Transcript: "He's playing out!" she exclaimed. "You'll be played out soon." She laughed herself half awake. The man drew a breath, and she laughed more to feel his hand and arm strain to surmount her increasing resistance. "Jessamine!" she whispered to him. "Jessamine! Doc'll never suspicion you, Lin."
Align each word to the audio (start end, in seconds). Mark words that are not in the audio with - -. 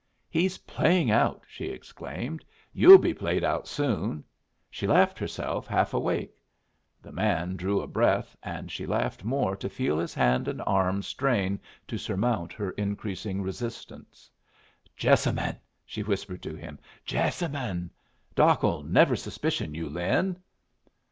"He's 0.31 0.57
playing 0.57 1.11
out!" 1.11 1.43
she 1.47 1.65
exclaimed. 1.67 2.43
"You'll 2.73 2.97
be 2.97 3.13
played 3.13 3.43
out 3.43 3.67
soon." 3.67 4.23
She 4.67 4.87
laughed 4.87 5.19
herself 5.19 5.67
half 5.67 5.93
awake. 5.93 6.33
The 7.03 7.11
man 7.11 7.55
drew 7.55 7.79
a 7.81 7.85
breath, 7.85 8.35
and 8.41 8.71
she 8.71 8.87
laughed 8.87 9.23
more 9.23 9.55
to 9.55 9.69
feel 9.69 9.99
his 9.99 10.15
hand 10.15 10.47
and 10.47 10.59
arm 10.65 11.03
strain 11.03 11.59
to 11.87 11.99
surmount 11.99 12.51
her 12.53 12.71
increasing 12.71 13.43
resistance. 13.43 14.31
"Jessamine!" 14.97 15.59
she 15.85 16.01
whispered 16.01 16.41
to 16.41 16.55
him. 16.55 16.79
"Jessamine! 17.05 17.91
Doc'll 18.33 18.81
never 18.81 19.15
suspicion 19.15 19.75
you, 19.75 19.87
Lin." 19.87 20.35